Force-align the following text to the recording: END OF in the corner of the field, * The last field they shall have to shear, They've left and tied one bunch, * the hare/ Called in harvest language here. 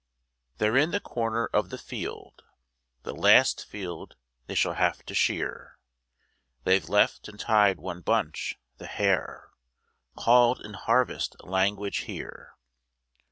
END 0.59 0.67
OF 0.67 0.75
in 0.77 0.89
the 0.89 0.99
corner 0.99 1.45
of 1.53 1.69
the 1.69 1.77
field, 1.77 2.41
* 2.71 3.03
The 3.03 3.13
last 3.13 3.63
field 3.63 4.15
they 4.47 4.55
shall 4.55 4.73
have 4.73 5.05
to 5.05 5.13
shear, 5.13 5.77
They've 6.63 6.89
left 6.89 7.27
and 7.27 7.39
tied 7.39 7.77
one 7.79 8.01
bunch, 8.01 8.57
* 8.67 8.77
the 8.79 8.87
hare/ 8.87 9.51
Called 10.17 10.59
in 10.59 10.73
harvest 10.73 11.35
language 11.43 11.97
here. 11.99 12.55